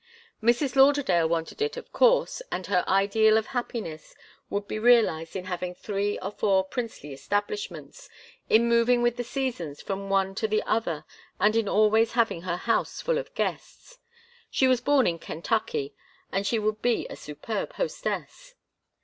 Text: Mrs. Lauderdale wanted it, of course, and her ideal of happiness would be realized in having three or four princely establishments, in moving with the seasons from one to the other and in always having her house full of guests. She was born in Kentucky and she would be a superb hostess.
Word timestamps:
Mrs. 0.41 0.75
Lauderdale 0.75 1.29
wanted 1.29 1.61
it, 1.61 1.77
of 1.77 1.93
course, 1.93 2.41
and 2.51 2.65
her 2.65 2.83
ideal 2.89 3.37
of 3.37 3.45
happiness 3.45 4.15
would 4.49 4.67
be 4.67 4.79
realized 4.79 5.35
in 5.35 5.45
having 5.45 5.75
three 5.75 6.17
or 6.17 6.31
four 6.31 6.63
princely 6.63 7.13
establishments, 7.13 8.09
in 8.49 8.67
moving 8.67 9.03
with 9.03 9.15
the 9.15 9.23
seasons 9.23 9.79
from 9.79 10.09
one 10.09 10.33
to 10.33 10.47
the 10.47 10.63
other 10.63 11.05
and 11.39 11.55
in 11.55 11.69
always 11.69 12.13
having 12.13 12.41
her 12.41 12.57
house 12.57 12.99
full 12.99 13.19
of 13.19 13.35
guests. 13.35 13.99
She 14.49 14.67
was 14.67 14.81
born 14.81 15.05
in 15.05 15.19
Kentucky 15.19 15.93
and 16.31 16.47
she 16.47 16.57
would 16.57 16.81
be 16.81 17.05
a 17.07 17.15
superb 17.15 17.73
hostess. 17.73 18.55